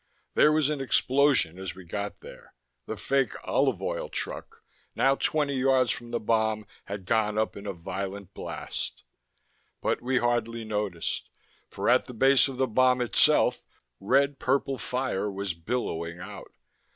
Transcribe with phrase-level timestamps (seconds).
[0.33, 2.55] There was an explosion as we got there
[2.87, 4.63] the fake "olive oil" truck,
[4.95, 9.03] now twenty yards from the bomb, had gone up in a violent blast.
[9.79, 11.29] But we hardly noticed.
[11.69, 13.61] For at the base of the bomb itself
[13.99, 16.51] red purple fire was billowing out.